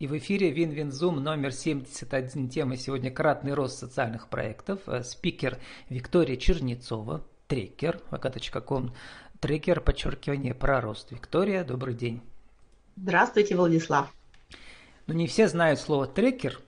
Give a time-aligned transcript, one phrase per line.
[0.00, 2.48] И в эфире Win-Win Zoom номер 71.
[2.48, 4.80] Тема сегодня «Кратный рост социальных проектов».
[4.86, 5.58] Э, спикер
[5.90, 8.94] Виктория Чернецова, трекер, vk.com,
[9.40, 11.12] трекер, подчеркивание, про рост.
[11.12, 12.22] Виктория, добрый день.
[12.96, 14.10] Здравствуйте, Владислав.
[15.06, 16.58] Ну, не все знают слово трекер,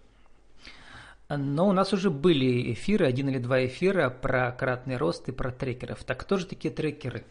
[1.31, 5.51] но у нас уже были эфиры, один или два эфира про кратный рост и про
[5.51, 6.05] трекеров.
[6.05, 7.25] Так кто же такие трекеры?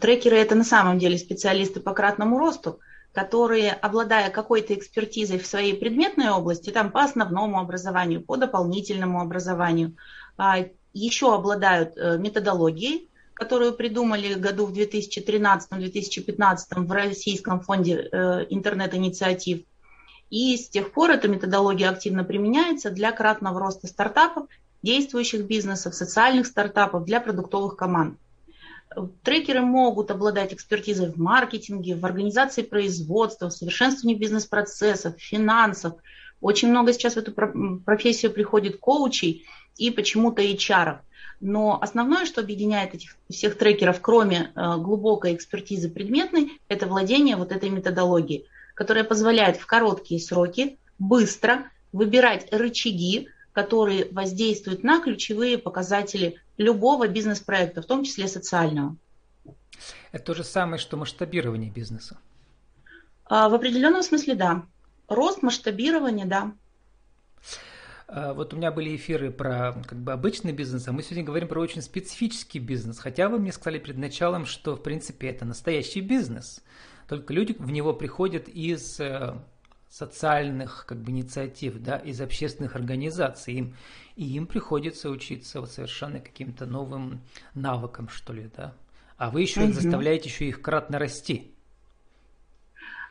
[0.00, 2.78] Трекеры– это на самом деле специалисты по кратному росту,
[3.14, 9.96] которые, обладая какой-то экспертизой в своей предметной области, там по основному образованию, по дополнительному образованию,
[10.36, 19.62] а, еще обладают э, методологией, которую придумали году в 2013-2015 в Российском фонде э, интернет-инициатив.
[20.30, 24.46] И с тех пор эта методология активно применяется для кратного роста стартапов,
[24.82, 28.18] действующих бизнесов, социальных стартапов, для продуктовых команд.
[29.22, 35.94] Трекеры могут обладать экспертизой в маркетинге, в организации производства, в совершенствовании бизнес-процессов, финансов.
[36.40, 40.98] Очень много сейчас в эту профессию приходит коучей и почему-то HR.
[41.40, 47.52] Но основное, что объединяет этих всех трекеров, кроме э, глубокой экспертизы предметной, это владение вот
[47.52, 56.40] этой методологией, которая позволяет в короткие сроки быстро выбирать рычаги, которые воздействуют на ключевые показатели
[56.58, 58.96] любого бизнес-проекта, в том числе социального.
[60.12, 62.18] Это то же самое, что масштабирование бизнеса.
[63.26, 64.66] А, в определенном смысле, да.
[65.08, 66.52] Рост, масштабирование, да.
[68.08, 71.48] А, вот у меня были эфиры про как бы обычный бизнес, а мы сегодня говорим
[71.48, 72.98] про очень специфический бизнес.
[72.98, 76.60] Хотя вы мне сказали перед началом, что в принципе это настоящий бизнес.
[77.08, 79.34] Только люди в него приходят из э,
[79.96, 83.54] социальных как бы, инициатив, да, из общественных организаций.
[83.54, 83.76] Им,
[84.16, 87.20] и им приходится учиться вот совершенно каким-то новым
[87.54, 88.74] навыкам, что ли, да.
[89.16, 89.72] А вы еще угу.
[89.72, 91.52] заставляете еще их кратно расти.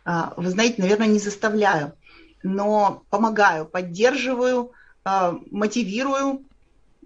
[0.04, 1.94] А, вы знаете, наверное, не заставляю,
[2.44, 4.74] но помогаю, поддерживаю,
[5.06, 6.44] а, мотивирую.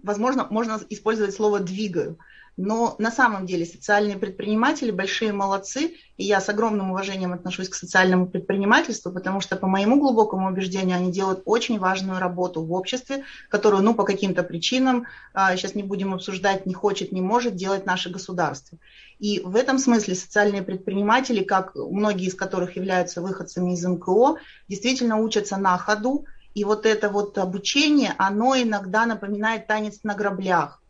[0.02, 2.18] Возможно, можно использовать слово двигаю.
[2.58, 7.76] Но на самом деле социальные предприниматели большие молодцы, и я с огромным уважением отношусь к
[7.76, 13.24] социальному предпринимательству, потому что по моему глубокому убеждению они делают очень важную работу в обществе,
[13.50, 18.10] которую, ну, по каким-то причинам, сейчас не будем обсуждать, не хочет, не может делать наше
[18.10, 18.80] государство.
[19.20, 24.38] И в этом смысле социальные предприниматели, как многие из которых являются выходцами из НКО,
[24.68, 26.26] действительно учатся на ходу,
[26.56, 30.82] и вот это вот обучение, оно иногда напоминает танец на граблях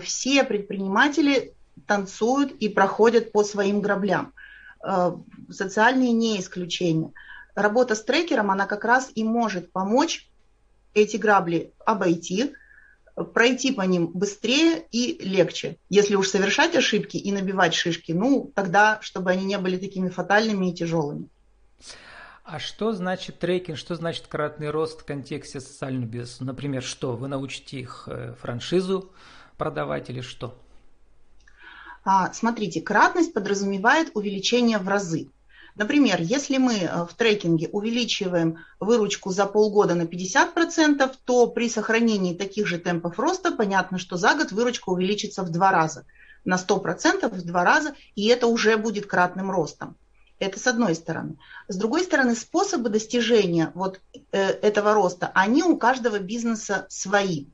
[0.00, 1.54] все предприниматели
[1.86, 4.32] танцуют и проходят по своим граблям.
[4.84, 5.12] Э,
[5.50, 7.12] социальные не исключение.
[7.54, 10.28] Работа с трекером, она как раз и может помочь
[10.94, 12.52] эти грабли обойти,
[13.34, 15.76] пройти по ним быстрее и легче.
[15.88, 20.70] Если уж совершать ошибки и набивать шишки, ну, тогда, чтобы они не были такими фатальными
[20.70, 21.28] и тяжелыми.
[22.44, 26.44] А что значит трекинг, что значит кратный рост в контексте социального бизнеса?
[26.44, 27.16] Например, что?
[27.16, 29.12] Вы научите их э, франшизу
[29.58, 30.56] продавать или что?
[32.04, 35.28] А, смотрите, кратность подразумевает увеличение в разы.
[35.74, 42.34] Например, если мы э, в трекинге увеличиваем выручку за полгода на 50%, то при сохранении
[42.34, 46.04] таких же темпов роста понятно, что за год выручка увеличится в два раза.
[46.44, 49.96] На 100% в два раза, и это уже будет кратным ростом.
[50.40, 51.36] Это с одной стороны.
[51.68, 54.00] С другой стороны, способы достижения вот
[54.32, 57.46] э, этого роста, они у каждого бизнеса свои.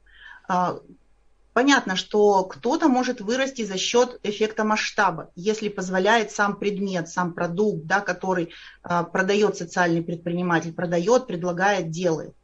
[1.54, 7.84] Понятно, что кто-то может вырасти за счет эффекта масштаба, если позволяет сам предмет, сам продукт,
[7.84, 12.34] да, который а, продает социальный предприниматель, продает, предлагает, делает.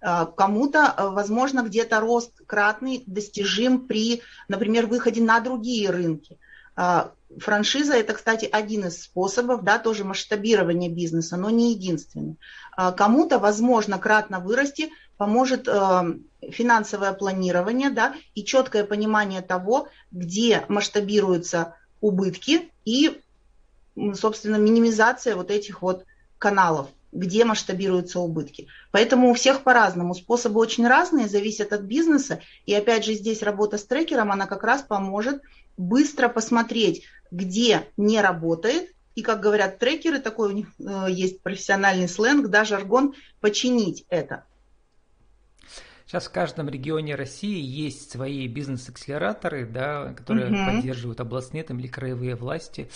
[0.00, 6.36] А, кому-то, а, возможно, где-то рост кратный достижим при, например, выходе на другие рынки.
[7.40, 12.36] Франшиза– это, кстати, один из способов, да, тоже масштабирования бизнеса, но не единственный.
[12.96, 15.68] Кому-то, возможно, кратно вырасти поможет
[16.50, 23.20] финансовое планирование да, и четкое понимание того, где масштабируются убытки и,
[24.14, 26.04] собственно, минимизация вот этих вот
[26.38, 28.68] каналов, где масштабируются убытки.
[28.92, 30.14] Поэтому у всех по-разному.
[30.14, 32.40] Способы очень разные, зависят от бизнеса.
[32.66, 35.42] И опять же здесь работа с трекером, она как раз поможет
[35.76, 42.08] быстро посмотреть, где не работает, и, как говорят трекеры, такой у них э, есть профессиональный
[42.08, 44.44] сленг, да, жаргон, починить это.
[46.08, 50.56] Сейчас в каждом регионе России есть свои бизнес-акселераторы, да, которые угу.
[50.64, 52.88] поддерживают областные там, или краевые власти,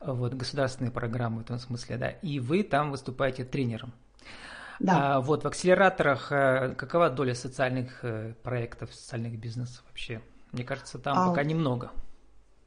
[0.00, 3.92] вот, государственные программы в этом смысле, да, и вы там выступаете тренером.
[4.78, 5.16] Да.
[5.16, 10.22] А, вот в акселераторах э, какова доля социальных э, проектов, социальных бизнесов вообще?
[10.52, 11.28] Мне кажется, там а...
[11.30, 11.90] пока немного.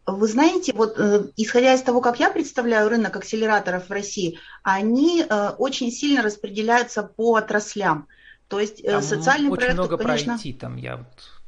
[0.05, 5.23] Вы знаете, вот э, исходя из того, как я представляю рынок акселераторов в России, они
[5.23, 8.09] э, очень сильно распределяются по отраслям.
[8.47, 11.07] То есть э, там социальный очень проект, много конечно, про IT, там я вот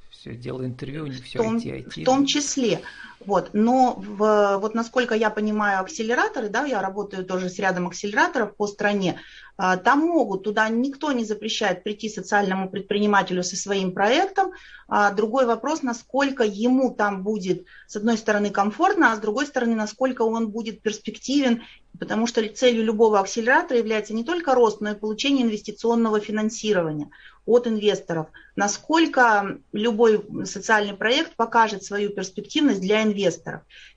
[0.09, 2.01] все делаю интервью, не все в том, IT, IT.
[2.01, 2.81] В том числе.
[3.27, 3.49] Вот.
[3.51, 8.67] Но в, вот насколько я понимаю акселераторы, да, я работаю тоже с рядом акселераторов по
[8.67, 9.19] стране,
[9.57, 14.53] а, там могут, туда никто не запрещает прийти социальному предпринимателю со своим проектом.
[14.87, 19.75] А другой вопрос, насколько ему там будет, с одной стороны, комфортно, а с другой стороны,
[19.75, 21.63] насколько он будет перспективен,
[21.99, 27.09] потому что целью любого акселератора является не только рост, но и получение инвестиционного финансирования
[27.45, 28.27] от инвесторов.
[28.55, 33.16] Насколько любой социальный проект покажет свою перспективность для инвесторов.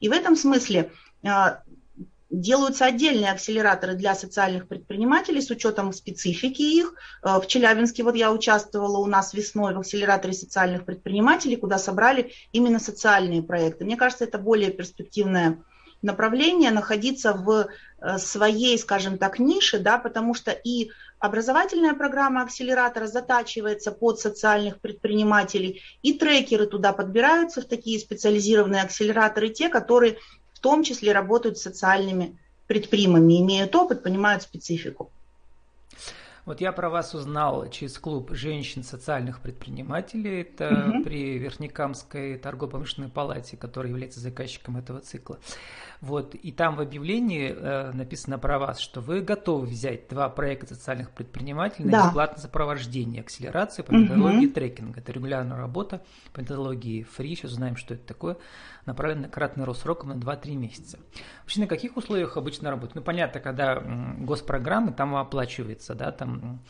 [0.01, 0.91] И в этом смысле
[1.25, 1.63] а,
[2.31, 6.95] Делаются отдельные акселераторы для социальных предпринимателей с учетом специфики их.
[7.25, 12.33] Э, в Челябинске вот я участвовала у нас весной в акселераторе социальных предпринимателей, куда собрали
[12.53, 13.85] именно социальные проекты.
[13.85, 15.59] Мне кажется, это более перспективное
[16.03, 17.69] направление находиться в
[18.01, 24.81] э, своей, скажем так, нише, да, потому что и образовательная программа акселератора затачивается под социальных
[24.81, 30.19] предпринимателей, и трекеры туда подбираются в такие специализированные акселераторы, те, которые
[30.55, 35.11] в том числе работают с социальными предприимами, имеют опыт, понимают специфику.
[36.47, 40.41] Вот я про вас узнал через клуб женщин социальных предпринимателей.
[40.41, 41.05] Это угу.
[41.05, 45.39] при Верхнекамской торгово-промышленной палате, которая является заказчиком этого цикла.
[46.01, 50.75] Вот, и там в объявлении э, написано про вас, что вы готовы взять два проекта
[50.75, 52.07] социальных предпринимателей на да.
[52.07, 54.55] бесплатное сопровождение, акселерацию по методологии угу.
[54.55, 55.01] трекинга.
[55.01, 56.03] Это регулярная работа
[56.33, 58.39] по методологии free, сейчас узнаем, что это такое,
[58.87, 60.99] направленная на кратный рост сроком на 2-3 месяца.
[61.43, 62.95] Вообще на каких условиях обычно работают?
[62.95, 63.79] Ну, понятно, когда
[64.19, 66.61] госпрограммы, там оплачивается, да, там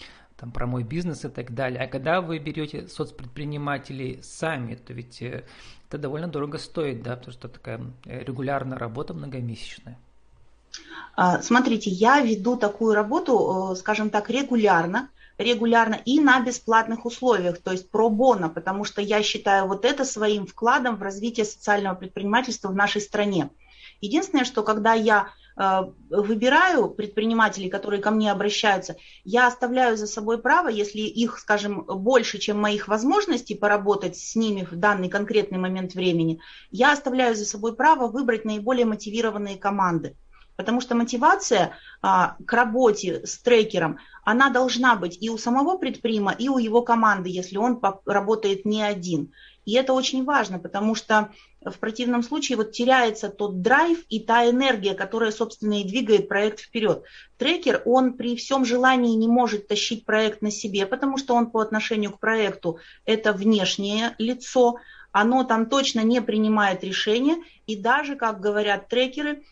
[0.40, 1.82] там про мой бизнес и так далее.
[1.82, 5.44] А когда вы берете соцпредпринимателей сами, то ведь э,
[5.88, 9.98] это довольно дорого стоит, да, потому что такая э, регулярная работа многомесячная.
[11.14, 17.58] А, смотрите, я веду такую работу, э, скажем так, регулярно, регулярно и на бесплатных условиях,
[17.58, 21.96] то есть про бона, потому что я считаю вот это своим вкладом в развитие социального
[21.96, 23.50] предпринимательства в нашей стране.
[24.00, 30.68] Единственное, что когда я выбираю предпринимателей, которые ко мне обращаются, я оставляю за собой право,
[30.68, 36.40] если их, скажем, больше, чем моих возможностей поработать с ними в данный конкретный момент времени,
[36.70, 40.16] я оставляю за собой право выбрать наиболее мотивированные команды.
[40.56, 41.72] Потому что мотивация
[42.02, 46.82] а, к работе с трекером, она должна быть и у самого предприма, и у его
[46.82, 49.32] команды, если он работает не один.
[49.64, 51.30] И это очень важно, потому что
[51.64, 56.60] в противном случае вот теряется тот драйв и та энергия, которая, собственно, и двигает проект
[56.60, 57.04] вперед.
[57.36, 61.60] Трекер, он при всем желании не может тащить проект на себе, потому что он по
[61.60, 64.76] отношению к проекту это внешнее лицо,
[65.12, 67.36] оно там точно не принимает решения,
[67.66, 69.42] и даже, как говорят трекеры,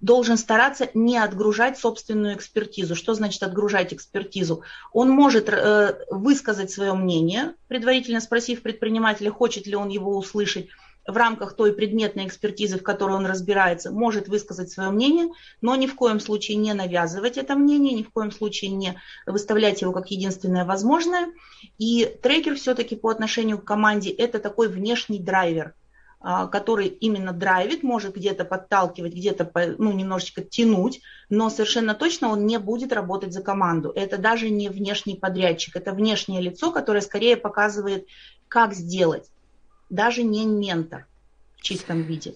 [0.00, 2.94] должен стараться не отгружать собственную экспертизу.
[2.94, 4.62] Что значит отгружать экспертизу?
[4.92, 10.68] Он может э, высказать свое мнение, предварительно спросив предпринимателя, хочет ли он его услышать,
[11.08, 15.30] в рамках той предметной экспертизы, в которой он разбирается, может высказать свое мнение,
[15.62, 19.80] но ни в коем случае не навязывать это мнение, ни в коем случае не выставлять
[19.80, 21.32] его как единственное возможное.
[21.78, 25.74] И трекер все-таки по отношению к команде это такой внешний драйвер,
[26.20, 31.00] который именно драйвит, может где-то подталкивать, где-то ну, немножечко тянуть,
[31.30, 33.92] но совершенно точно он не будет работать за команду.
[33.94, 38.06] Это даже не внешний подрядчик, это внешнее лицо, которое скорее показывает,
[38.48, 39.30] как сделать
[39.90, 41.06] даже не ментор
[41.56, 42.34] в чистом виде.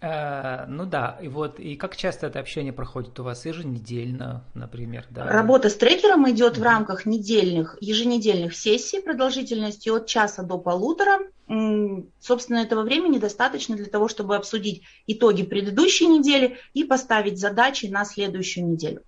[0.00, 5.06] Э, ну да, и вот, и как часто это общение проходит у вас еженедельно, например,
[5.10, 5.24] да?
[5.26, 6.60] Работа с трекером идет mm-hmm.
[6.60, 11.20] в рамках недельных, еженедельных сессий продолжительностью от часа до полутора.
[11.46, 18.06] Собственно, этого времени достаточно для того, чтобы обсудить итоги предыдущей недели и поставить задачи на
[18.06, 19.02] следующую неделю.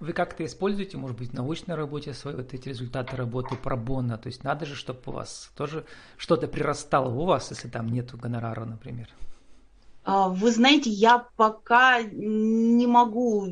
[0.00, 4.16] Вы как-то используете, может быть, в научной работе свои вот эти результаты работы пробона?
[4.16, 5.84] То есть надо же, чтобы у вас тоже
[6.16, 9.08] что-то прирастало у вас, если там нет гонорара, например.
[10.04, 13.48] А, вы знаете, я пока не могу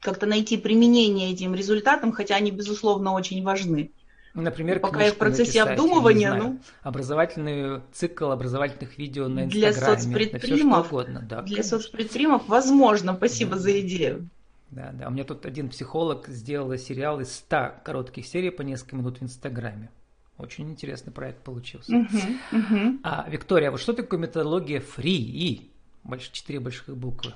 [0.00, 3.92] как-то найти применение этим результатам, хотя они, безусловно, очень важны.
[4.34, 9.72] Например, пока я в процессе написать, обдумывания, знаю, ну, образовательный цикл образовательных видео на Инстаграме,
[9.72, 11.78] для соцпредпримов, угодно, да, для конечно.
[11.78, 13.58] соцпредпримов, возможно, спасибо да.
[13.58, 14.28] за идею.
[14.70, 15.08] Да, да.
[15.08, 19.22] У меня тут один психолог сделал сериал из 100 коротких серий по несколько минут в
[19.22, 19.90] Инстаграме.
[20.38, 21.92] Очень интересный проект получился.
[21.92, 22.98] Uh-huh, uh-huh.
[23.02, 25.68] А, Виктория, вот что такое методология FREE?
[26.04, 27.34] Больше четыре больших буквы.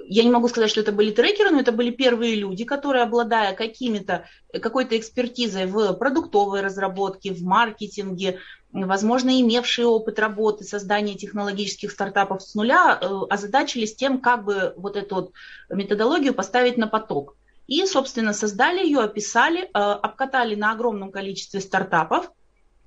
[0.07, 3.53] я не могу сказать, что это были трекеры, но это были первые люди, которые, обладая
[3.53, 8.39] какими-то, какой-то экспертизой в продуктовой разработке, в маркетинге,
[8.73, 14.95] возможно, имевшие опыт работы, создания технологических стартапов с нуля, э, озадачились тем, как бы вот
[14.95, 15.31] эту вот
[15.69, 17.35] методологию поставить на поток.
[17.67, 22.31] И, собственно, создали ее, описали, э, обкатали на огромном количестве стартапов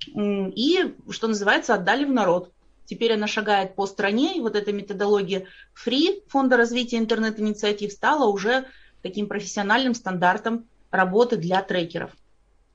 [0.07, 2.51] и, что называется, отдали в народ.
[2.85, 8.65] Теперь она шагает по стране, и вот эта методология Free Фонда развития интернет-инициатив стала уже
[9.01, 12.11] таким профессиональным стандартом работы для трекеров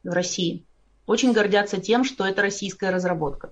[0.02, 0.64] в России.
[1.06, 3.50] Очень гордятся тем, что это российская разработка.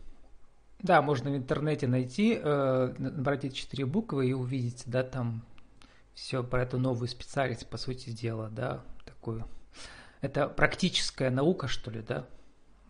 [0.81, 5.43] Да, можно в интернете найти, э, набрать эти четыре буквы и увидеть, да, там
[6.15, 9.45] все про эту новую специальность, по сути дела, да, такую.
[10.21, 12.27] Это практическая наука, что ли, да?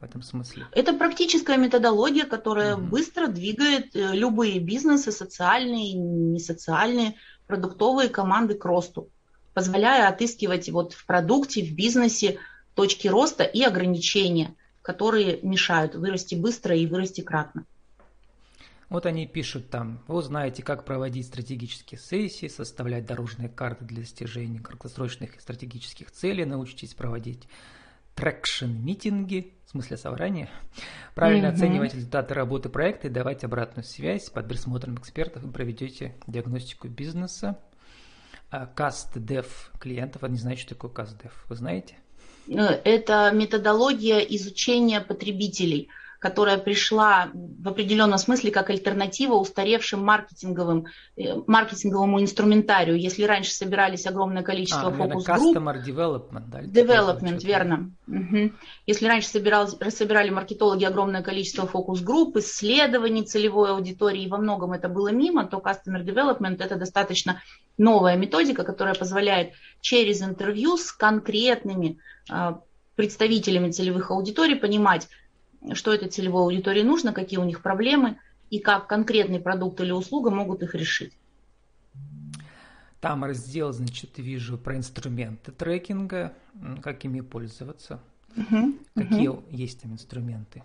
[0.01, 0.67] в этом смысле?
[0.73, 2.85] Это практическая методология, которая угу.
[2.85, 9.11] быстро двигает э, любые бизнесы, социальные, несоциальные, продуктовые команды к росту,
[9.55, 12.39] позволяя отыскивать вот в продукте, в бизнесе
[12.79, 17.67] точки роста и ограничения, которые мешают вырасти быстро и вырасти кратно.
[18.89, 24.61] Вот они пишут там, вы узнаете, как проводить стратегические сессии, составлять дорожные карты для достижения
[24.61, 27.49] краткосрочных и стратегических целей, научитесь проводить
[28.15, 30.49] traction-митинги, в смысле собрания,
[31.17, 31.55] правильно mm-hmm.
[31.55, 37.59] оценивать результаты работы проекта и давать обратную связь под присмотром экспертов и проведете диагностику бизнеса.
[38.77, 41.97] Каст-дев клиентов, а не знаю, что такое каст-дев, вы знаете?
[42.49, 45.89] Э, это методология изучения потребителей–
[46.19, 52.99] которая пришла в определенном смысле как альтернатива устаревшим маркетинговым, э, маркетинговому инструментарию.
[52.99, 55.57] Если раньше собирались огромное количество а, фокус-групп...
[55.57, 56.63] Customer development, да?
[56.63, 57.93] Development, верно.
[58.09, 58.53] Угу.
[58.87, 64.89] Если раньше собиралось, собирали маркетологи огромное количество фокус-групп, исследований целевой аудитории, и во многом это
[64.89, 67.41] было мимо, то Customer Development– это достаточно
[67.77, 71.99] новая методика, которая позволяет через интервью с конкретными
[72.29, 72.61] а,
[72.97, 75.07] представителями целевых аудиторий понимать,
[75.73, 78.19] что этой целевой аудитории нужно, какие у них проблемы
[78.51, 81.13] и как конкретный продукт или услуга могут их решить.
[83.01, 86.33] Там раздел, значит, вижу про инструменты трекинга,
[86.83, 88.01] как ими пользоваться.
[88.37, 89.45] Угу, Какие угу.
[89.51, 90.63] есть там инструменты?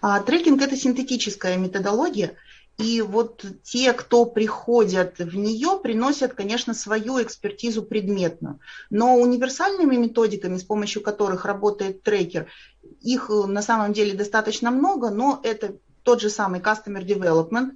[0.00, 2.34] А, трекинг это синтетическая методология,
[2.80, 8.58] и вот те, кто приходят в нее, приносят, конечно, свою экспертизу предметную.
[8.88, 12.46] Но универсальными методиками, с помощью которых работает трекер,
[13.02, 17.72] их э, на самом деле достаточно много, но это тот же самый Customer Development.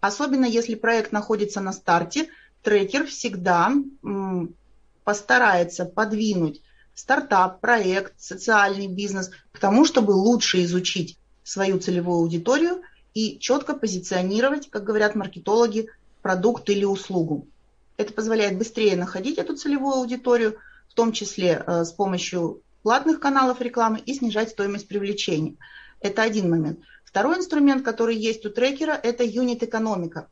[0.00, 2.28] Особенно если проект находится на старте,
[2.62, 3.72] трекер всегда
[5.04, 6.62] постарается подвинуть
[6.94, 12.80] стартап, проект, социальный бизнес к тому, чтобы лучше изучить свою целевую аудиторию–
[13.16, 15.88] и четко позиционировать, как говорят маркетологи,
[16.20, 17.46] продукт или услугу.
[17.96, 20.58] Это позволяет быстрее находить эту целевую аудиторию,
[20.90, 25.54] в том числе э, с помощью платных каналов рекламы и снижать стоимость привлечения.
[26.02, 26.80] Это один момент.
[27.06, 30.28] Второй инструмент, который есть у трекера, это юнит-экономика.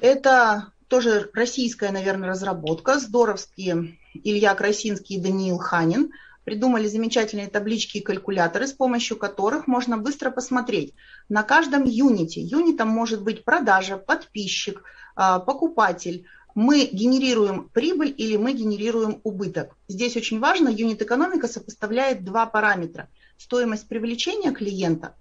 [0.00, 3.00] Это тоже российская, наверное, разработка.
[3.00, 6.12] Здоровские Илья Красинский и Даниил Ханин–
[6.46, 10.94] придумали замечательные таблички и калькуляторы, с помощью которых можно быстро посмотреть
[11.28, 12.40] на каждом юните.
[12.40, 14.84] Юнитом может быть продажа, подписчик,
[15.16, 16.24] а, покупатель.
[16.54, 19.76] Мы генерируем прибыль или мы генерируем убыток.
[19.88, 23.08] Здесь очень важно, юнит-экономика сопоставляет два параметра.
[23.36, 25.16] Стоимость привлечения клиента,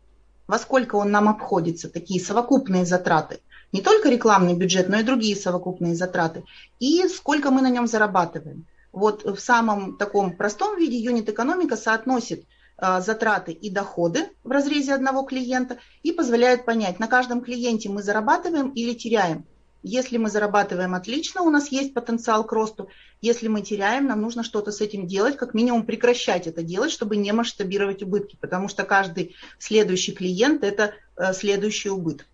[0.46, 3.40] во сколько он нам обходится, такие совокупные затраты,
[3.72, 6.44] не только рекламный бюджет, но и другие совокупные затраты,
[6.80, 12.46] и сколько мы на нем зарабатываем вот в самом таком простом виде юнит-экономика соотносит
[12.78, 18.02] а, затраты и доходы в разрезе одного клиента и позволяет понять, на каждом клиенте мы
[18.02, 19.46] зарабатываем или теряем.
[19.84, 22.90] Если мы зарабатываем отлично, у нас есть потенциал к росту.
[23.22, 27.18] Если мы теряем, нам нужно что-то с этим делать, как минимум прекращать это делать, чтобы
[27.18, 32.26] не масштабировать убытки, потому что каждый следующий клиент– это э, следующий убыток.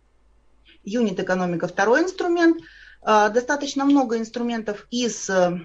[0.86, 2.58] Юнит-экономика– второй инструмент.
[3.02, 5.60] А, достаточно много инструментов из э,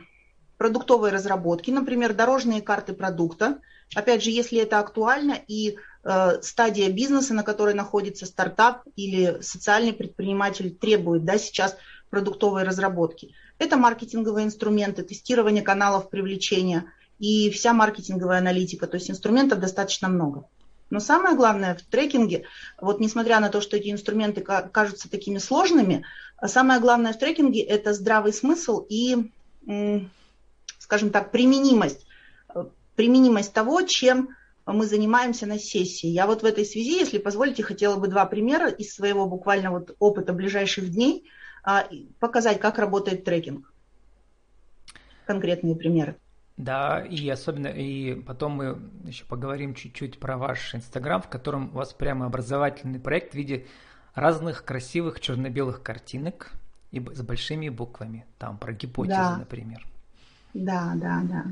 [0.56, 3.58] продуктовой разработки, например, дорожные карты продукта.
[3.94, 9.92] Опять же, если это актуально и э, стадия бизнеса, на которой находится стартап или социальный
[9.92, 11.76] предприниматель требует да, сейчас
[12.10, 13.34] продуктовой разработки.
[13.58, 16.84] Это маркетинговые инструменты, тестирование каналов привлечения
[17.18, 18.86] и вся маркетинговая аналитика.
[18.86, 20.46] То есть инструментов достаточно много.
[20.90, 22.44] Но самое главное в трекинге,
[22.80, 26.04] вот несмотря на то, что эти инструменты кажутся такими сложными,
[26.44, 29.30] самое главное в трекинге– это здравый смысл и,
[30.86, 32.06] скажем так, применимость.
[32.94, 34.28] Применимость того, чем
[34.64, 36.06] мы занимаемся на сессии.
[36.06, 39.96] Я вот в этой связи, если позволите, хотела бы два примера из своего буквально вот
[39.98, 41.24] опыта ближайших дней
[41.64, 41.88] а,
[42.20, 43.72] показать, как работает трекинг.
[45.26, 46.16] Конкретные примеры.
[46.56, 51.78] Да, и особенно, и потом мы еще поговорим чуть-чуть про ваш Инстаграм, в котором у
[51.78, 53.66] вас прямо образовательный проект в виде
[54.14, 56.52] разных красивых черно-белых картинок
[56.92, 58.24] и с большими буквами.
[58.38, 59.36] Там про гипотезы, да.
[59.36, 59.84] например.
[60.56, 61.44] Да, да, да.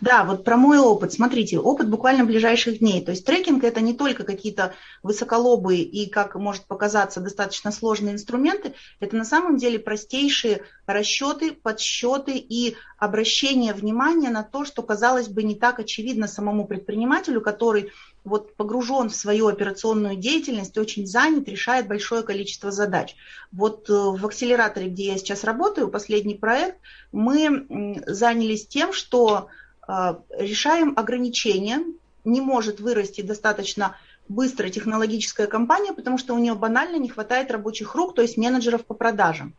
[0.00, 1.12] Да, вот про мой опыт.
[1.12, 3.04] Смотрите, опыт буквально ближайших дней.
[3.04, 8.74] То есть трекинг это не только какие-то высоколобые и, как может показаться, достаточно сложные инструменты.
[9.00, 15.42] Это на самом деле простейшие расчеты, подсчеты и обращение внимания на то, что, казалось бы,
[15.42, 17.92] не так очевидно самому предпринимателю, который
[18.24, 23.14] вот погружен в свою операционную деятельность, очень занят, решает большое количество задач.
[23.52, 26.78] Вот э, в акселераторе, где я сейчас работаю, последний проект,
[27.12, 29.48] мы занялись тем, что
[29.86, 31.84] э, решаем ограничения,
[32.24, 33.96] не может вырасти достаточно
[34.28, 38.84] быстро технологическая компания, потому что у нее банально не хватает рабочих рук, то есть менеджеров
[38.84, 39.54] по продажам.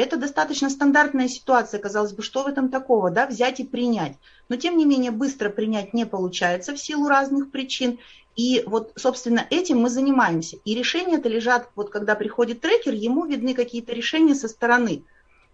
[0.00, 4.16] Это достаточно стандартная ситуация, казалось бы, что в этом такого, да, взять и принять.
[4.48, 7.98] Но, тем не менее, быстро принять не получается в силу разных причин.
[8.34, 10.56] И вот, собственно, этим мы занимаемся.
[10.64, 15.04] И решения-то лежат, вот когда приходит трекер, ему видны какие-то решения со стороны.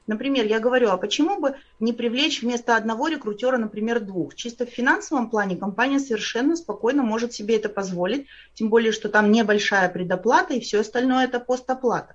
[0.07, 4.37] Например, я говорю, а почему бы не привлечь вместо одного рекрутера, например, двух?
[4.37, 9.33] Чисто в финансовом плане компания совершенно спокойно может себе это позволить, тем более, что там
[9.33, 12.15] небольшая предоплата и все остальное это постоплата.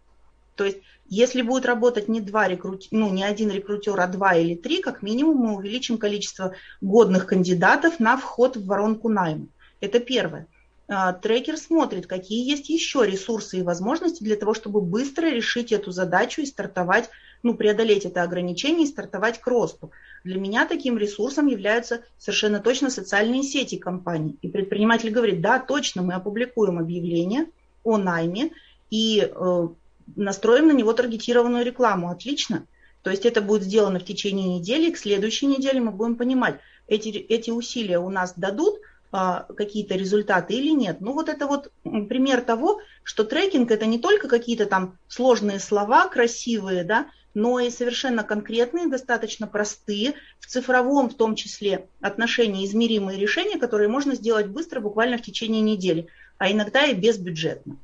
[0.56, 0.78] То есть
[1.12, 2.88] если будет работать не, два рекрут...
[2.90, 8.00] ну, не один рекрутер, а два или три, как минимум мы увеличим количество годных кандидатов
[8.00, 9.48] на вход в воронку найма.
[9.82, 10.48] Это первое.
[10.88, 15.92] А, трекер смотрит, какие есть еще ресурсы и возможности для того, чтобы быстро решить эту
[15.92, 17.10] задачу и стартовать,
[17.44, 19.92] ну, преодолеть это ограничение и стартовать к росту.
[20.24, 24.38] Для меня таким ресурсом являются совершенно точно социальные сети компаний.
[24.42, 27.48] И предприниматель говорит, да, точно, мы опубликуем объявление
[27.84, 28.52] о найме,
[28.90, 29.68] и э,
[30.16, 32.10] настроим на него таргетированную рекламу.
[32.10, 32.68] Отлично.
[33.04, 37.10] То есть это будет сделано в течение недели, к следующей неделе мы будем понимать, эти,
[37.10, 38.76] эти усилия у нас дадут
[39.12, 41.02] а, какие-то результаты или нет.
[41.02, 46.08] Ну вот это вот пример того, что трекинг это не только какие-то там сложные слова,
[46.08, 53.20] красивые, да, но и совершенно конкретные, достаточно простые, в цифровом в том числе отношении измеримые
[53.20, 57.78] решения, которые можно сделать быстро, буквально в течение недели, а иногда и безбюджетно.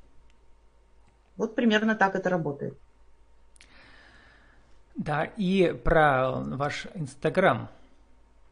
[1.37, 2.77] Вот примерно так это работает.
[4.95, 7.69] Да, и про ваш Инстаграм.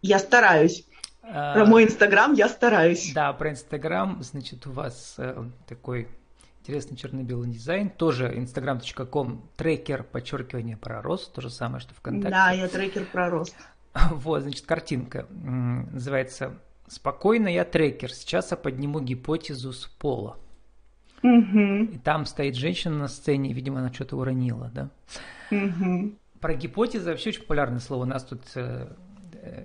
[0.02, 0.86] Я стараюсь.
[1.24, 3.12] А, про мой Инстаграм я стараюсь.
[3.14, 6.08] Да, про Инстаграм, значит, у вас э, такой
[6.62, 12.30] интересный черно-белый дизайн, тоже instagram.com, трекер, подчеркивание про рост, то же самое, что ВКонтакте.
[12.30, 13.56] Да, я трекер про рост.
[14.12, 20.38] Вот, значит, картинка называется «Спокойно, я трекер, сейчас я подниму гипотезу с пола».
[21.26, 21.94] Угу.
[21.94, 24.90] И там стоит женщина на сцене, видимо, она что-то уронила, да?
[25.50, 26.14] Угу.
[26.40, 28.04] Про гипотезы вообще очень популярное слово.
[28.04, 28.94] У нас тут э,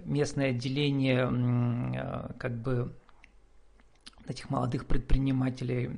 [0.05, 2.95] местное отделение э, как бы
[4.27, 5.91] этих молодых предпринимателей,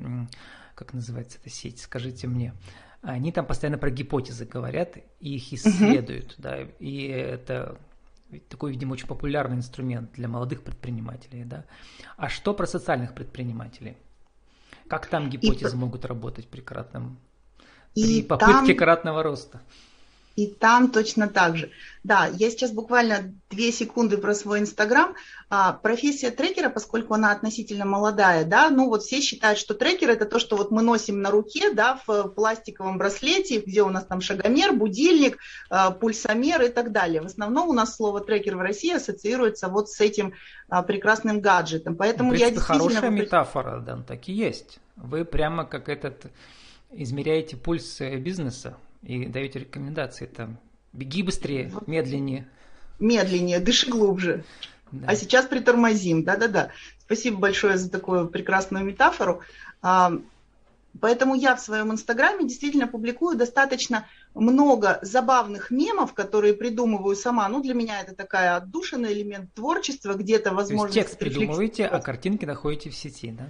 [0.75, 2.55] как называется эта сеть, скажите мне.
[3.03, 6.43] Они там постоянно про гипотезы говорят и их исследуют, угу.
[6.43, 7.79] да, и это
[8.49, 11.67] такой, видимо, очень популярный инструмент для молодых предпринимателей, да.
[12.17, 13.97] А что про социальных предпринимателей?
[14.93, 17.19] Как там гипотезы и, могут работать при кратном,
[17.95, 19.63] и при попытке там, кратного роста?
[20.37, 21.71] И там точно так же.
[22.05, 25.15] Да, я сейчас буквально две секунды про свой Инстаграм.
[25.51, 30.27] А, профессия трекера, поскольку она относительно молодая, да, ну вот все считают, что трекер это
[30.27, 34.21] то, что вот мы носим на руке, да, в пластиковом браслете, где у нас там
[34.21, 35.39] шагомер, будильник,
[35.71, 37.23] а, пульсомер и так далее.
[37.23, 40.35] В основном у нас слово трекер в России ассоциируется вот с этим
[40.69, 41.97] а, прекрасным гаджетом.
[41.97, 42.89] Поэтому в принципе, я действительно...
[42.91, 44.81] хорошая метафора, да, так и есть.
[44.97, 46.31] Вы прямо как этот
[46.91, 50.59] измеряете пульс бизнеса и даете рекомендации там.
[50.93, 52.49] Беги быстрее, медленнее.
[52.99, 54.45] Медленнее, дыши глубже.
[54.93, 55.07] Да.
[55.09, 56.23] А сейчас притормозим.
[56.23, 56.71] Да-да-да.
[56.99, 59.41] Спасибо большое за такую прекрасную метафору.
[59.81, 60.13] А,
[61.01, 67.49] поэтому я в своем инстаграме действительно публикую достаточно много забавных мемов, которые придумываю сама.
[67.49, 70.93] Ну, для меня это такая отдушина, элемент творчества, где-то возможно.
[70.93, 73.49] текст придумываете, а картинки находите в сети, да?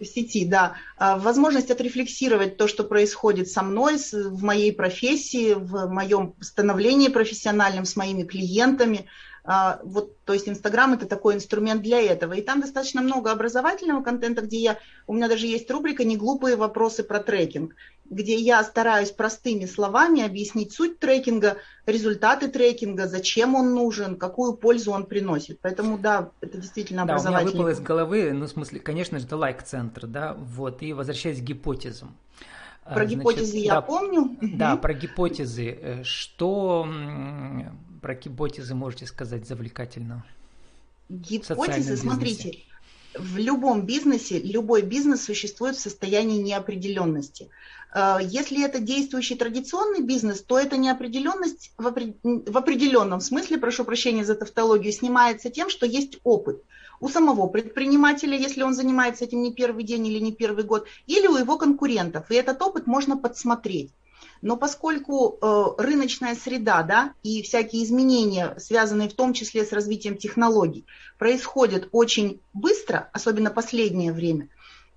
[0.00, 5.86] В сети, да, а, возможность отрефлексировать то, что происходит со мной, в моей профессии, в
[5.86, 9.06] моем становлении профессиональном, с моими клиентами,
[9.42, 12.34] а, вот, то есть Инстаграм это такой инструмент для этого.
[12.34, 16.56] И там достаточно много образовательного контента, где я, у меня даже есть рубрика «Не глупые
[16.56, 17.74] вопросы про трекинг»,
[18.10, 24.90] где я стараюсь простыми словами объяснить суть трекинга, результаты трекинга, зачем он нужен, какую пользу
[24.90, 25.60] он приносит.
[25.60, 27.52] Поэтому, да, это действительно образовательный.
[27.52, 30.82] Да, у меня выпало из головы, ну, в смысле, конечно же, это лайк-центр, да, вот,
[30.82, 32.16] и возвращаясь к гипотезам.
[32.84, 34.36] А, про Значит, гипотезы я да, помню.
[34.40, 35.78] Да, про гипотезы.
[35.80, 36.88] Э, что
[38.02, 40.24] про гипотезы можете сказать завлекательного?
[41.08, 42.58] Гипотезы, смотрите,
[43.14, 47.50] в любом бизнесе, любой бизнес существует в состоянии неопределенности.
[47.94, 54.34] Э, если это действующий традиционный бизнес, то эта неопределенность в определенном смысле, прошу прощения за
[54.34, 56.62] тавтологию, снимается тем, что есть опыт
[57.00, 61.26] у самого предпринимателя, если он занимается этим не первый день или не первый год, или
[61.26, 62.30] у его конкурентов.
[62.30, 63.90] И этот опыт можно подсмотреть.
[64.42, 70.16] Но поскольку э, рыночная среда да, и всякие изменения, связанные в том числе с развитием
[70.16, 70.86] технологий,
[71.18, 74.48] происходят очень быстро, особенно последнее время,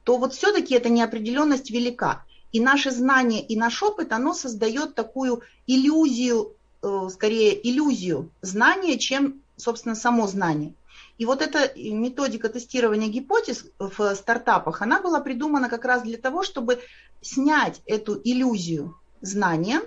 [0.04, 2.24] то вот все-таки эта неопределенность велика.
[2.54, 9.42] И наше знание и наш опыт, оно создает такую иллюзию, э, скорее иллюзию знания, чем,
[9.58, 10.74] собственно, само знание.
[11.18, 16.44] И вот эта методика тестирования гипотез в стартапах, она была придумана как раз для того,
[16.44, 16.80] чтобы
[17.22, 19.82] снять эту иллюзию знания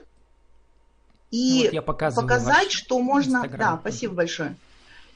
[1.30, 3.38] и ну, вот показать, что можно...
[3.38, 3.58] Instagram.
[3.58, 4.56] Да, спасибо большое.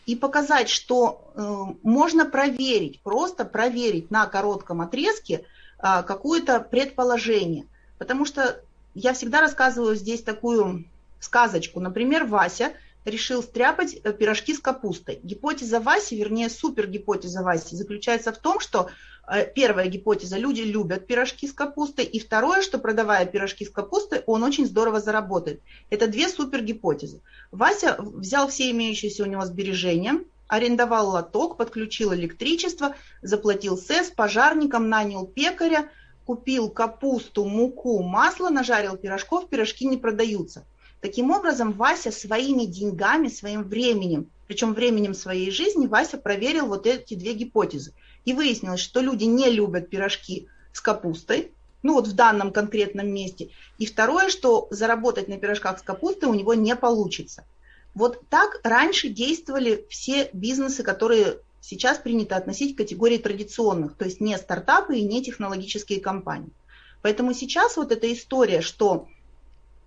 [0.06, 5.44] И показать, что э, можно проверить, просто проверить на коротком отрезке
[5.78, 7.66] э, какое-то предположение.
[7.98, 8.60] Потому что
[8.94, 10.84] я всегда рассказываю здесь такую
[11.20, 11.80] сказочку.
[11.80, 12.72] Например, Вася
[13.04, 15.20] решил стряпать э, пирожки с капустой.
[15.22, 18.90] Гипотеза Васи, вернее, супергипотеза Васи заключается в том, что
[19.26, 24.22] э, первая гипотеза– люди любят пирожки с капустой, и второе, что продавая пирожки с капустой,
[24.26, 25.60] он очень здорово заработает.
[25.88, 27.20] Это две супергипотезы.
[27.50, 35.26] Вася взял все имеющиеся у него сбережения, арендовал лоток, подключил электричество, заплатил СЭС, пожарникам, нанял
[35.26, 35.88] пекаря,
[36.26, 40.66] купил капусту, муку, масло, нажарил пирожков, пирожки не продаются–
[41.00, 47.14] Таким образом, Вася своими деньгами, своим временем, причем временем своей жизни, Вася проверил вот эти
[47.14, 47.94] две гипотезы.
[48.24, 53.50] И выяснилось, что люди не любят пирожки с капустой, ну вот в данном конкретном месте.
[53.78, 57.44] И второе, что заработать на пирожках с капустой у него не получится.
[57.94, 64.20] Вот так раньше действовали все бизнесы, которые сейчас принято относить к категории традиционных, то есть
[64.20, 66.52] не стартапы и не технологические компании.
[67.02, 69.08] Поэтому сейчас вот эта история, что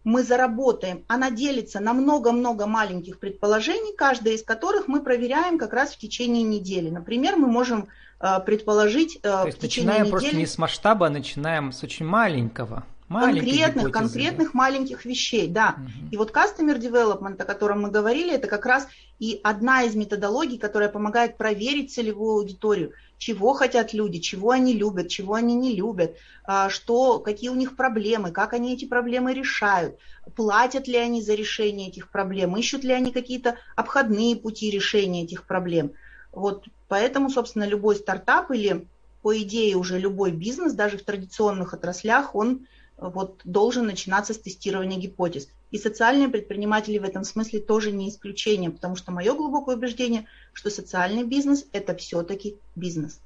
[0.03, 5.93] мы заработаем, она делится на много-много маленьких предположений, каждое из которых мы проверяем как раз
[5.93, 6.89] в течение недели.
[6.89, 7.87] Например, мы можем
[8.19, 10.11] э, предположить э, То есть в течение начинаем недели...
[10.11, 12.85] просто не с масштаба, а начинаем с очень маленького.
[13.09, 15.75] Конкретных, конкретных маленьких вещей, да.
[15.77, 16.09] Угу.
[16.11, 18.87] И вот Customer Development, о котором мы говорили, это как раз
[19.19, 25.07] и одна из методологий, которая помогает проверить целевую аудиторию чего хотят люди, чего они любят,
[25.07, 29.97] чего они не любят, а, что, какие у них проблемы, как они эти проблемы решают,
[30.35, 35.45] платят ли они за решение этих проблем, ищут ли они какие-то обходные пути решения этих
[35.45, 35.93] проблем.
[36.33, 38.87] Вот поэтому, собственно, любой стартап или,
[39.21, 42.67] по идее, уже любой бизнес, даже в традиционных отраслях, он
[43.09, 45.49] вот, должен начинаться с тестирования гипотез.
[45.71, 50.69] И социальные предприниматели в этом смысле тоже не исключение, потому что мое глубокое убеждение, что
[50.69, 53.19] социальный бизнес– это все-таки бизнес.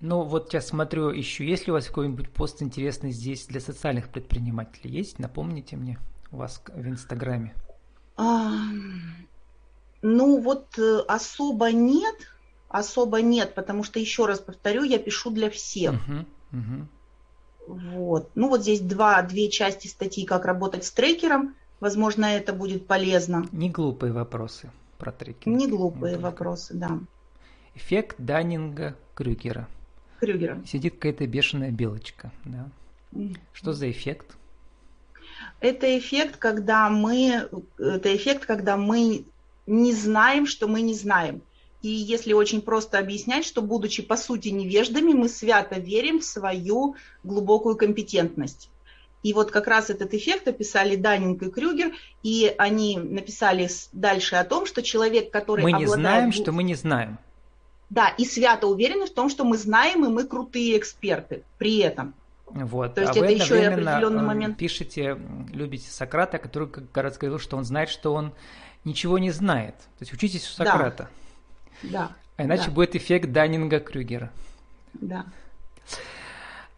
[0.00, 4.08] Ну вот я смотрю, ищу, есть ли у вас какой-нибудь пост интересный здесь для социальных
[4.08, 4.90] предпринимателей?
[4.96, 5.18] Есть?
[5.18, 5.98] Напомните мне
[6.32, 7.54] у вас в Инстаграме.
[8.16, 8.50] А,
[10.02, 12.14] ну вот э, особо нет,
[12.68, 15.92] особо нет, потому что, еще раз повторю, я пишу для всех.
[15.92, 16.88] Угу, угу.
[17.74, 18.30] Вот.
[18.34, 21.54] Ну вот здесь два, две части статьи, как работать с трекером.
[21.80, 23.46] Возможно, это будет полезно.
[23.52, 25.56] Не глупые вопросы про трекинг.
[25.56, 26.98] Не глупые вот вопросы, да.
[27.74, 29.68] Эффект Даннинга Крюгера.
[30.18, 30.62] Крюгера.
[30.66, 32.32] Сидит какая-то бешеная белочка.
[32.44, 32.68] Да.
[33.52, 34.36] Что за эффект?
[35.60, 39.24] Это эффект, когда мы, это эффект, когда мы
[39.66, 41.42] не знаем, что мы не знаем.
[41.82, 46.96] И если очень просто объяснять, что будучи по сути невеждами, мы свято верим в свою
[47.24, 48.70] глубокую компетентность.
[49.22, 54.44] И вот как раз этот эффект описали Даннинг и Крюгер, и они написали дальше о
[54.44, 56.00] том, что человек, который Мы не обладает...
[56.00, 57.18] знаем, что мы не знаем.
[57.90, 62.14] Да, и свято уверены в том, что мы знаем, и мы крутые эксперты при этом.
[62.46, 62.94] Вот.
[62.94, 64.56] То есть а это еще и определенный момент.
[64.56, 65.18] Пишите,
[65.52, 68.32] любите Сократа, который как раз говорил, что он знает, что он
[68.84, 69.74] ничего не знает.
[69.98, 71.04] То есть учитесь у Сократа.
[71.04, 71.10] Да.
[71.82, 72.12] Да.
[72.36, 72.72] А иначе да.
[72.72, 74.30] будет эффект Даннинга-Крюгера.
[74.94, 75.26] Да.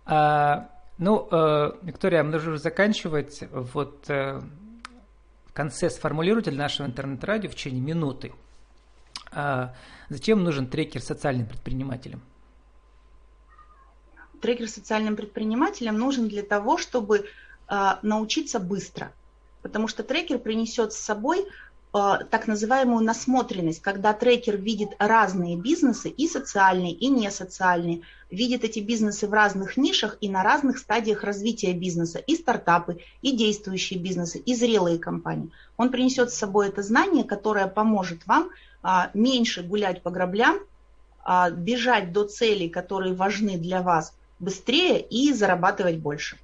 [0.04, 3.44] А, ну, э, Виктория, мы нужно заканчивать.
[3.50, 4.40] Вот э,
[5.46, 8.32] в конце сформулируйте для нашего интернет-радио в течение минуты.
[9.30, 9.74] А
[10.08, 12.20] зачем нужен трекер социальным предпринимателям?
[14.40, 17.28] Трекер социальным предпринимателям нужен для того, чтобы
[17.68, 19.12] а, научиться быстро.
[19.62, 21.46] Потому что трекер принесет с собой
[21.92, 28.00] так называемую насмотренность, когда трекер видит разные бизнесы, и социальные, и несоциальные,
[28.30, 33.36] видит эти бизнесы в разных нишах и на разных стадиях развития бизнеса, и стартапы, и
[33.36, 35.50] действующие бизнесы, и зрелые компании.
[35.76, 38.48] Он принесет с собой это знание, которое поможет вам
[38.82, 40.60] а, меньше гулять по граблям,
[41.22, 46.38] а, бежать до целей, которые важны для вас быстрее и зарабатывать больше.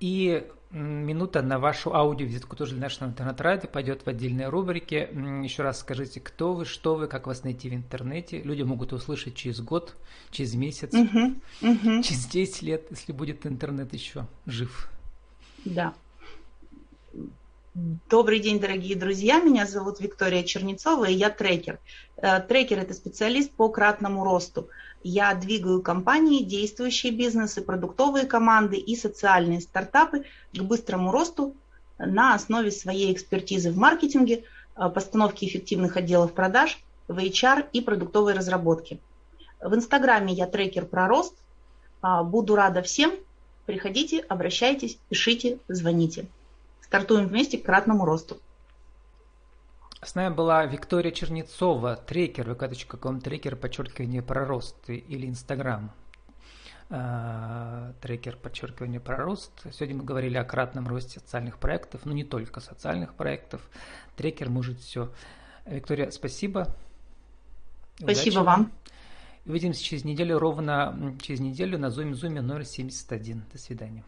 [0.00, 5.08] И минута на вашу аудиовизитку тоже для нашего интернет-радио пойдет в отдельной рубрике.
[5.42, 8.40] Еще раз скажите, кто вы, что вы, как вас найти в интернете.
[8.42, 9.96] Люди могут услышать через год,
[10.30, 12.02] через месяц, угу, угу.
[12.02, 14.88] через 10 лет, если будет интернет еще жив.
[15.64, 15.94] Да.
[18.08, 19.40] Добрый день, дорогие друзья.
[19.40, 21.78] Меня зовут Виктория Чернецова, и я трекер.
[22.16, 24.68] Э, трекер– это специалист по кратному росту.
[25.02, 31.54] Я двигаю компании, действующие бизнесы, продуктовые команды и социальные стартапы к быстрому росту
[31.98, 34.44] на основе своей экспертизы в маркетинге,
[34.76, 38.98] э, постановке эффективных отделов продаж, в HR и продуктовой разработке.
[39.60, 41.34] В Инстаграме я трекер про рост.
[42.02, 43.12] Э, буду рада всем.
[43.64, 46.26] Приходите, обращайтесь, пишите, звоните.
[46.82, 48.36] Стартуем вместе к кратному росту.
[50.02, 55.92] С нами была Виктория Чернецова, трекер, vk.com, трекер, подчеркивание, про рост или Инстаграм.
[56.88, 59.52] Трекер, подчеркивание, про рост.
[59.72, 63.60] Сегодня мы говорили о кратном росте социальных проектов, но не только социальных проектов.
[64.16, 65.12] Трекер может все.
[65.66, 66.74] Виктория, спасибо.
[67.96, 68.46] Спасибо Удачи.
[68.46, 68.72] вам.
[69.44, 73.44] Увидимся через неделю, ровно через неделю на Zoom, Zoom номер 71.
[73.52, 74.02] До свидания.